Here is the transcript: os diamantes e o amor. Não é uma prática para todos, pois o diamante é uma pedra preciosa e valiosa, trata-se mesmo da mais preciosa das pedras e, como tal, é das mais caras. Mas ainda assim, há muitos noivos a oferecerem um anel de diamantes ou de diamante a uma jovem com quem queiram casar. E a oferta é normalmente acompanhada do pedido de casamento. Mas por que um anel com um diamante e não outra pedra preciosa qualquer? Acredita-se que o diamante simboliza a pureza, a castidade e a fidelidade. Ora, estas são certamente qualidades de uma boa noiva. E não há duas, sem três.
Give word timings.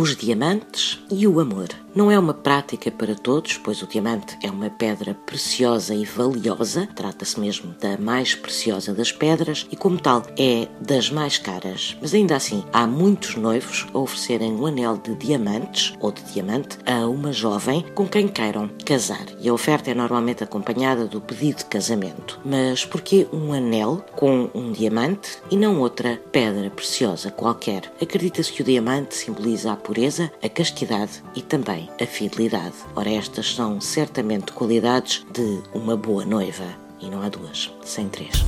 os 0.00 0.14
diamantes 0.14 1.00
e 1.10 1.26
o 1.26 1.40
amor. 1.40 1.70
Não 1.94 2.10
é 2.10 2.18
uma 2.18 2.34
prática 2.34 2.90
para 2.90 3.14
todos, 3.14 3.56
pois 3.56 3.82
o 3.82 3.86
diamante 3.86 4.38
é 4.42 4.50
uma 4.50 4.70
pedra 4.70 5.14
preciosa 5.14 5.94
e 5.94 6.04
valiosa, 6.04 6.88
trata-se 6.94 7.40
mesmo 7.40 7.74
da 7.80 7.96
mais 7.96 8.34
preciosa 8.34 8.92
das 8.92 9.10
pedras 9.10 9.66
e, 9.70 9.76
como 9.76 9.98
tal, 9.98 10.22
é 10.38 10.68
das 10.80 11.10
mais 11.10 11.38
caras. 11.38 11.96
Mas 12.00 12.14
ainda 12.14 12.36
assim, 12.36 12.62
há 12.72 12.86
muitos 12.86 13.36
noivos 13.36 13.86
a 13.92 13.98
oferecerem 13.98 14.52
um 14.52 14.66
anel 14.66 14.98
de 14.98 15.14
diamantes 15.14 15.94
ou 15.98 16.12
de 16.12 16.22
diamante 16.24 16.78
a 16.86 17.06
uma 17.06 17.32
jovem 17.32 17.84
com 17.94 18.06
quem 18.06 18.28
queiram 18.28 18.70
casar. 18.84 19.26
E 19.40 19.48
a 19.48 19.54
oferta 19.54 19.90
é 19.90 19.94
normalmente 19.94 20.44
acompanhada 20.44 21.06
do 21.06 21.20
pedido 21.20 21.58
de 21.58 21.64
casamento. 21.64 22.38
Mas 22.44 22.84
por 22.84 23.00
que 23.00 23.26
um 23.32 23.52
anel 23.52 24.04
com 24.14 24.50
um 24.54 24.72
diamante 24.72 25.38
e 25.50 25.56
não 25.56 25.80
outra 25.80 26.20
pedra 26.30 26.70
preciosa 26.70 27.30
qualquer? 27.30 27.92
Acredita-se 28.00 28.52
que 28.52 28.62
o 28.62 28.64
diamante 28.64 29.14
simboliza 29.14 29.72
a 29.72 29.76
pureza, 29.76 30.30
a 30.42 30.48
castidade 30.48 31.22
e 31.34 31.42
a 32.00 32.06
fidelidade. 32.06 32.74
Ora, 32.94 33.10
estas 33.10 33.54
são 33.54 33.80
certamente 33.80 34.52
qualidades 34.52 35.24
de 35.32 35.62
uma 35.74 35.96
boa 35.96 36.24
noiva. 36.24 36.66
E 37.00 37.08
não 37.08 37.22
há 37.22 37.28
duas, 37.28 37.72
sem 37.84 38.08
três. 38.08 38.44